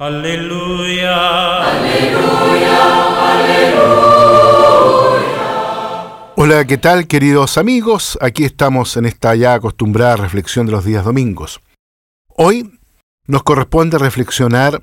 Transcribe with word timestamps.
Aleluya. 0.00 1.60
Aleluya. 1.60 2.78
Aleluya. 3.34 4.22
Hola, 6.36 6.64
¿qué 6.64 6.78
tal 6.78 7.06
queridos 7.06 7.58
amigos? 7.58 8.16
Aquí 8.22 8.44
estamos 8.44 8.96
en 8.96 9.04
esta 9.04 9.34
ya 9.34 9.52
acostumbrada 9.52 10.16
reflexión 10.16 10.64
de 10.64 10.72
los 10.72 10.86
días 10.86 11.04
domingos. 11.04 11.60
Hoy 12.28 12.78
nos 13.26 13.42
corresponde 13.42 13.98
reflexionar 13.98 14.82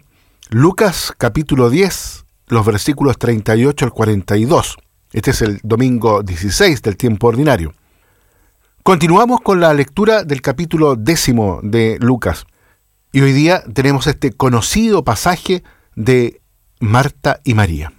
Lucas 0.51 1.11
capítulo 1.17 1.71
10, 1.71 2.25
los 2.49 2.63
versículos 2.63 3.17
38 3.17 3.85
al 3.85 3.91
42. 3.91 4.77
Este 5.13 5.31
es 5.31 5.41
el 5.41 5.59
domingo 5.63 6.21
16 6.21 6.83
del 6.83 6.95
tiempo 6.95 7.29
ordinario. 7.29 7.73
Continuamos 8.83 9.41
con 9.41 9.61
la 9.61 9.73
lectura 9.73 10.23
del 10.23 10.43
capítulo 10.43 10.95
décimo 10.95 11.59
de 11.63 11.97
Lucas. 12.01 12.45
Y 13.11 13.21
hoy 13.21 13.31
día 13.31 13.63
tenemos 13.73 14.05
este 14.07 14.33
conocido 14.33 15.03
pasaje 15.03 15.63
de 15.95 16.41
Marta 16.79 17.39
y 17.45 17.53
María. 17.53 17.93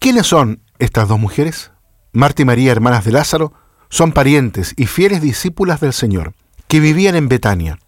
¿Quiénes 0.00 0.26
son 0.26 0.62
estas 0.78 1.08
dos 1.08 1.20
mujeres? 1.20 1.70
Marta 2.12 2.42
y 2.42 2.44
María, 2.44 2.72
hermanas 2.72 3.04
de 3.04 3.12
Lázaro, 3.12 3.52
son 3.90 4.12
parientes 4.12 4.74
y 4.76 4.86
fieles 4.86 5.22
discípulas 5.22 5.80
del 5.80 5.92
Señor, 5.92 6.34
que 6.66 6.80
vivían 6.80 7.14
en 7.14 7.28
Betania. 7.28 7.78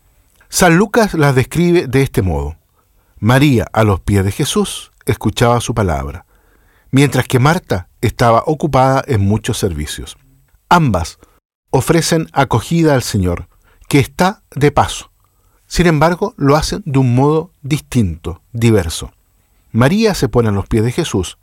San 0.49 0.77
Lucas 0.77 1.15
las 1.15 1.35
describe 1.35 1.89
de 1.89 2.03
este 2.03 2.23
modo. 2.23 2.57
María, 3.19 3.67
a 3.73 3.83
los 3.83 4.01
pies 4.01 4.25
de 4.25 4.33
Jesús, 4.33 4.93
escuchaba 5.05 5.61
su 5.61 5.75
palabra, 5.75 6.27
mientras 6.93 7.27
que 7.27 7.41
Marta 7.41 7.89
estaba 8.01 8.45
ocupada 8.47 9.03
en 9.07 9.21
muchos 9.23 9.59
servicios. 9.59 10.17
Ambas 10.69 11.19
ofrecen 11.71 12.29
acogida 12.33 12.95
al 12.95 13.03
Señor, 13.03 13.49
que 13.89 13.99
está 13.99 14.45
de 14.55 14.71
paso 14.71 15.12
sin 15.73 15.87
embargo, 15.87 16.35
lo 16.37 16.57
hacen 16.57 16.83
de 16.85 16.99
un 16.99 17.15
modo 17.15 17.51
distinto, 17.63 18.43
diverso. 18.53 19.11
María 19.71 20.15
se 20.15 20.29
pone 20.29 20.51
a 20.51 20.53
los 20.53 20.67
pies 20.67 20.85
de 20.85 20.93
Jesús 20.93 21.39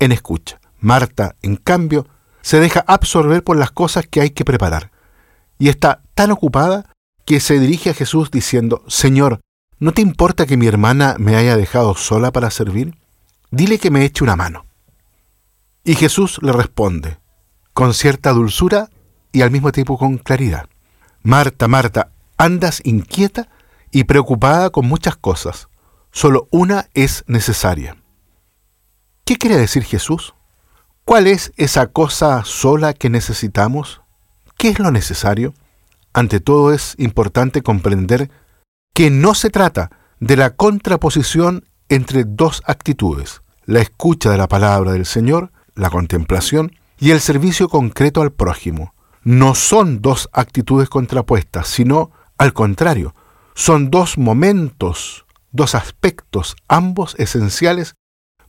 en 0.00 0.10
escucha. 0.10 0.58
Marta, 0.80 1.36
en 1.42 1.54
cambio, 1.54 2.04
se 2.42 2.58
deja 2.58 2.84
absorber 2.88 3.44
por 3.44 3.56
las 3.56 3.70
cosas 3.70 4.04
que 4.08 4.20
hay 4.20 4.30
que 4.30 4.44
preparar. 4.44 4.90
Y 5.60 5.68
está 5.68 6.02
tan 6.16 6.32
ocupada 6.32 6.90
que 7.24 7.38
se 7.38 7.60
dirige 7.60 7.90
a 7.90 7.94
Jesús 7.94 8.32
diciendo, 8.32 8.82
Señor, 8.88 9.38
¿no 9.78 9.92
te 9.92 10.02
importa 10.02 10.44
que 10.44 10.56
mi 10.56 10.66
hermana 10.66 11.14
me 11.16 11.36
haya 11.36 11.56
dejado 11.56 11.94
sola 11.94 12.32
para 12.32 12.50
servir? 12.50 12.98
Dile 13.52 13.78
que 13.78 13.92
me 13.92 14.04
eche 14.04 14.24
una 14.24 14.34
mano. 14.34 14.66
Y 15.84 15.94
Jesús 15.94 16.40
le 16.42 16.50
responde, 16.50 17.18
con 17.74 17.94
cierta 17.94 18.32
dulzura 18.32 18.90
y 19.30 19.42
al 19.42 19.52
mismo 19.52 19.70
tiempo 19.70 19.96
con 19.98 20.18
claridad, 20.18 20.68
Marta, 21.22 21.68
Marta, 21.68 22.10
¿andas 22.38 22.80
inquieta 22.84 23.48
y 23.90 24.04
preocupada 24.04 24.70
con 24.70 24.86
muchas 24.86 25.16
cosas. 25.16 25.68
Solo 26.10 26.48
una 26.50 26.88
es 26.94 27.24
necesaria. 27.26 27.96
¿Qué 29.24 29.36
quiere 29.36 29.56
decir 29.56 29.84
Jesús? 29.84 30.34
¿Cuál 31.04 31.26
es 31.26 31.52
esa 31.56 31.86
cosa 31.88 32.44
sola 32.44 32.92
que 32.92 33.10
necesitamos? 33.10 34.02
¿Qué 34.56 34.68
es 34.68 34.78
lo 34.78 34.90
necesario? 34.90 35.54
Ante 36.12 36.40
todo 36.40 36.72
es 36.72 36.94
importante 36.98 37.62
comprender 37.62 38.30
que 38.94 39.10
no 39.10 39.34
se 39.34 39.50
trata 39.50 39.90
de 40.20 40.36
la 40.36 40.50
contraposición 40.50 41.64
entre 41.88 42.24
dos 42.24 42.62
actitudes, 42.66 43.42
la 43.64 43.80
escucha 43.80 44.30
de 44.30 44.38
la 44.38 44.48
palabra 44.48 44.92
del 44.92 45.06
Señor, 45.06 45.52
la 45.74 45.90
contemplación, 45.90 46.72
y 46.98 47.12
el 47.12 47.20
servicio 47.20 47.68
concreto 47.68 48.22
al 48.22 48.32
prójimo. 48.32 48.94
No 49.22 49.54
son 49.54 50.00
dos 50.00 50.28
actitudes 50.32 50.88
contrapuestas, 50.88 51.68
sino 51.68 52.10
al 52.36 52.52
contrario, 52.52 53.14
son 53.58 53.90
dos 53.90 54.18
momentos, 54.18 55.26
dos 55.50 55.74
aspectos, 55.74 56.54
ambos 56.68 57.16
esenciales 57.18 57.96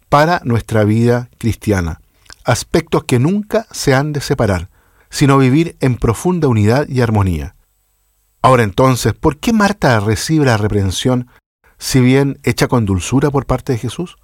para 0.07 0.39
nuestra 0.45 0.83
vida 0.83 1.31
cristiana. 1.39 1.99
Aspectos 2.45 3.05
que 3.05 3.17
nunca 3.17 3.65
se 3.71 3.95
han 3.95 4.13
de 4.13 4.21
separar, 4.21 4.69
sino 5.09 5.39
vivir 5.39 5.77
en 5.79 5.95
profunda 5.95 6.47
unidad 6.47 6.87
y 6.87 7.01
armonía. 7.01 7.55
Ahora 8.43 8.61
entonces, 8.61 9.15
¿por 9.15 9.39
qué 9.39 9.51
Marta 9.51 9.99
recibe 9.99 10.45
la 10.45 10.57
reprensión 10.57 11.27
si 11.79 12.01
bien 12.01 12.37
hecha 12.43 12.67
con 12.67 12.85
dulzura 12.85 13.31
por 13.31 13.47
parte 13.47 13.73
de 13.73 13.79
Jesús? 13.79 14.17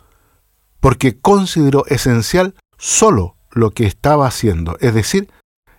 Porque 0.79 1.17
consideró 1.19 1.87
esencial 1.87 2.53
solo 2.77 3.37
lo 3.49 3.71
que 3.71 3.87
estaba 3.87 4.27
haciendo, 4.27 4.77
es 4.81 4.93
decir, 4.93 5.31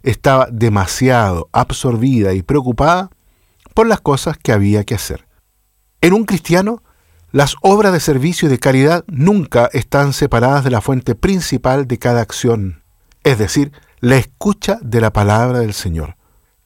estaba 0.03 0.49
demasiado 0.51 1.49
absorbida 1.53 2.33
y 2.33 2.43
preocupada 2.43 3.11
por 3.77 3.87
las 3.87 4.01
cosas 4.01 4.39
que 4.39 4.53
había 4.53 4.85
que 4.85 4.95
hacer. 4.95 5.29
En 6.01 6.15
un 6.15 6.25
cristiano, 6.25 6.83
las 7.31 7.57
obras 7.61 7.93
de 7.93 8.01
servicio 8.01 8.49
y 8.49 8.51
de 8.51 8.59
caridad 8.59 9.05
nunca 9.07 9.69
están 9.71 10.15
separadas 10.15 10.65
de 10.65 10.71
la 10.71 10.81
fuente 10.81 11.15
principal 11.15 11.87
de 11.87 11.99
cada 11.99 12.23
acción, 12.23 12.83
es 13.23 13.37
decir, 13.37 13.73
la 14.01 14.17
escucha 14.17 14.79
de 14.81 15.03
la 15.03 15.13
palabra 15.13 15.59
del 15.59 15.75
Señor. 15.75 16.17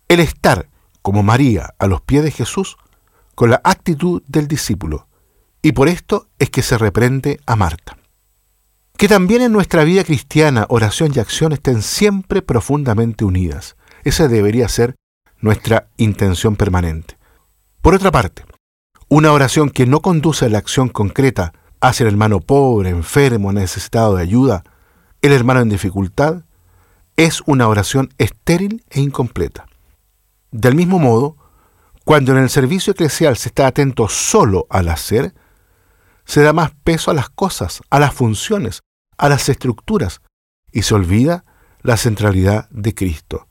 El 0.06 0.21
estar, 0.21 0.69
como 1.03 1.25
María, 1.25 1.75
a 1.81 1.88
los 1.88 2.00
pies 2.00 2.22
de 2.22 2.31
Jesús, 2.31 2.76
con 3.34 3.50
la 3.50 3.60
actitud 3.65 4.22
del 4.28 4.47
discípulo. 4.47 5.09
Y 5.62 5.72
por 5.72 5.88
esto 5.88 6.28
es 6.38 6.48
que 6.48 6.62
se 6.62 6.78
reprende 6.78 7.41
a 7.44 7.56
Marta. 7.56 7.98
Que 8.97 9.09
también 9.09 9.42
en 9.42 9.50
nuestra 9.50 9.82
vida 9.82 10.04
cristiana 10.04 10.65
oración 10.69 11.10
y 11.12 11.19
acción 11.19 11.50
estén 11.53 11.82
siempre 11.82 12.41
profundamente 12.41 13.25
unidas. 13.25 13.75
Esa 14.04 14.28
debería 14.28 14.69
ser 14.69 14.94
nuestra 15.41 15.89
intención 15.97 16.56
permanente. 16.56 17.19
Por 17.83 17.95
otra 17.95 18.11
parte, 18.11 18.45
una 19.09 19.33
oración 19.33 19.71
que 19.71 19.87
no 19.87 20.01
conduce 20.01 20.45
a 20.45 20.49
la 20.49 20.59
acción 20.59 20.89
concreta 20.89 21.53
hacia 21.81 22.05
el 22.05 22.11
hermano 22.11 22.41
pobre, 22.41 22.91
enfermo, 22.91 23.53
necesitado 23.53 24.17
de 24.17 24.23
ayuda, 24.23 24.65
el 25.23 25.33
hermano 25.33 25.61
en 25.61 25.71
dificultad, 25.71 26.45
es 27.17 27.43
una 27.47 27.69
oración 27.69 28.11
estéril 28.19 28.84
e 28.91 29.01
incompleta. 29.01 29.67
Del 30.51 30.75
mismo 30.75 30.99
modo, 30.99 31.37
cuando 32.05 32.33
en 32.33 32.39
el 32.39 32.51
servicio 32.51 32.93
eclesial 32.93 33.37
se 33.37 33.49
está 33.49 33.67
atento 33.67 34.09
solo 34.09 34.67
al 34.71 34.89
hacer, 34.89 35.34
se 36.25 36.43
da 36.43 36.53
más 36.53 36.72
peso 36.84 37.11
a 37.11 37.15
las 37.15 37.31
cosas, 37.31 37.83
a 37.91 37.99
las 37.99 38.15
funciones, 38.15 38.81
a 39.17 39.28
las 39.28 39.49
estructuras, 39.49 40.21
y 40.72 40.83
se 40.83 40.95
olvida 40.95 41.45
la 41.83 41.97
centralidad 41.97 42.69
de 42.71 42.95
Cristo 42.95 43.50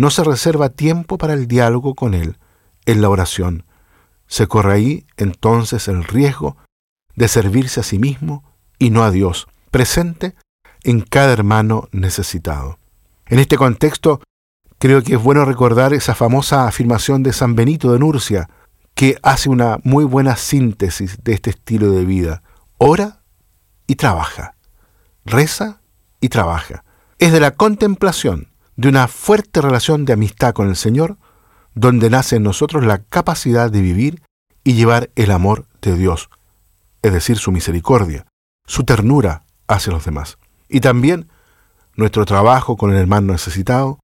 no 0.00 0.08
se 0.08 0.24
reserva 0.24 0.70
tiempo 0.70 1.18
para 1.18 1.34
el 1.34 1.46
diálogo 1.46 1.94
con 1.94 2.14
Él 2.14 2.38
en 2.86 3.02
la 3.02 3.10
oración. 3.10 3.66
Se 4.28 4.46
corre 4.46 4.72
ahí 4.72 5.06
entonces 5.18 5.88
el 5.88 6.04
riesgo 6.04 6.56
de 7.16 7.28
servirse 7.28 7.80
a 7.80 7.82
sí 7.82 7.98
mismo 7.98 8.42
y 8.78 8.88
no 8.88 9.04
a 9.04 9.10
Dios, 9.10 9.46
presente 9.70 10.36
en 10.84 11.02
cada 11.02 11.34
hermano 11.34 11.86
necesitado. 11.92 12.78
En 13.26 13.40
este 13.40 13.58
contexto, 13.58 14.22
creo 14.78 15.02
que 15.02 15.16
es 15.16 15.22
bueno 15.22 15.44
recordar 15.44 15.92
esa 15.92 16.14
famosa 16.14 16.66
afirmación 16.66 17.22
de 17.22 17.34
San 17.34 17.54
Benito 17.54 17.92
de 17.92 17.98
Nurcia, 17.98 18.48
que 18.94 19.18
hace 19.22 19.50
una 19.50 19.80
muy 19.84 20.04
buena 20.04 20.36
síntesis 20.36 21.22
de 21.22 21.34
este 21.34 21.50
estilo 21.50 21.90
de 21.90 22.06
vida. 22.06 22.42
Ora 22.78 23.20
y 23.86 23.96
trabaja. 23.96 24.54
Reza 25.26 25.82
y 26.22 26.30
trabaja. 26.30 26.84
Es 27.18 27.32
de 27.32 27.40
la 27.40 27.50
contemplación, 27.50 28.49
de 28.80 28.88
una 28.88 29.08
fuerte 29.08 29.60
relación 29.60 30.06
de 30.06 30.14
amistad 30.14 30.54
con 30.54 30.70
el 30.70 30.74
Señor, 30.74 31.18
donde 31.74 32.08
nace 32.08 32.36
en 32.36 32.44
nosotros 32.44 32.82
la 32.82 33.02
capacidad 33.02 33.70
de 33.70 33.82
vivir 33.82 34.22
y 34.64 34.72
llevar 34.72 35.10
el 35.16 35.32
amor 35.32 35.66
de 35.82 35.98
Dios, 35.98 36.30
es 37.02 37.12
decir, 37.12 37.36
su 37.36 37.52
misericordia, 37.52 38.24
su 38.66 38.84
ternura 38.84 39.42
hacia 39.68 39.92
los 39.92 40.06
demás. 40.06 40.38
Y 40.66 40.80
también 40.80 41.28
nuestro 41.94 42.24
trabajo 42.24 42.78
con 42.78 42.90
el 42.90 42.96
hermano 42.96 43.32
necesitado, 43.32 44.00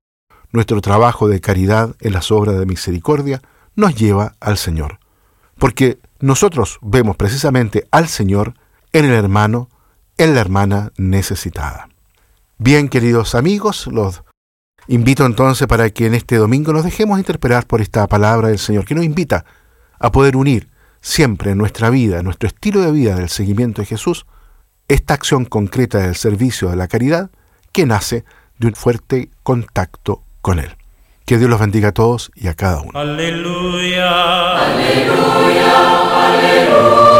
nuestro 0.53 0.83
trabajo 0.83 1.27
de 1.27 1.41
caridad 1.41 1.97
en 2.01 2.13
las 2.13 2.31
obras 2.31 2.59
de 2.59 2.67
misericordia, 2.67 3.41
nos 3.77 3.95
lleva 3.95 4.35
al 4.41 4.59
Señor. 4.59 4.99
Porque 5.57 6.01
nosotros 6.21 6.79
vemos 6.83 7.17
precisamente 7.17 7.89
al 7.91 8.09
Señor 8.09 8.53
en 8.93 9.07
el 9.07 9.13
hermano, 9.13 9.71
en 10.19 10.35
la 10.35 10.43
hermana 10.43 10.93
necesitada. 10.99 11.89
Bien, 12.59 12.91
queridos 12.91 13.35
amigos, 13.35 13.87
los 13.87 14.23
Invito 14.89 15.27
entonces 15.27 15.67
para 15.67 15.91
que 15.91 16.07
en 16.07 16.15
este 16.15 16.37
domingo 16.37 16.73
nos 16.73 16.85
dejemos 16.85 17.19
interpelar 17.19 17.67
por 17.67 17.81
esta 17.81 18.07
palabra 18.07 18.49
del 18.49 18.59
Señor, 18.59 18.85
que 18.85 18.95
nos 18.95 19.05
invita 19.05 19.45
a 19.99 20.13
poder 20.13 20.37
unir 20.37 20.69
siempre 21.01 21.51
en 21.51 21.59
nuestra 21.59 21.91
vida, 21.91 22.19
en 22.19 22.25
nuestro 22.25 22.47
estilo 22.47 22.81
de 22.81 22.93
vida 22.93 23.17
del 23.17 23.29
seguimiento 23.29 23.83
de 23.83 23.87
Jesús, 23.87 24.27
esta 24.89 25.15
acción 25.15 25.45
concreta 25.45 25.99
del 25.99 26.15
servicio 26.15 26.71
de 26.71 26.77
la 26.77 26.87
caridad 26.87 27.31
que 27.73 27.87
nace 27.87 28.25
de 28.59 28.69
un 28.69 28.75
fuerte 28.75 29.31
contacto 29.43 30.23
con 30.41 30.59
Él. 30.59 30.77
Que 31.25 31.39
Dios 31.39 31.51
los 31.51 31.59
bendiga 31.59 31.89
a 31.89 31.93
todos 31.93 32.31
y 32.37 32.47
a 32.47 32.55
cada 32.55 32.81
uno. 32.81 32.93
Aleluya. 32.95 34.59
Aleluya. 34.59 36.27
Aleluya. 36.29 37.16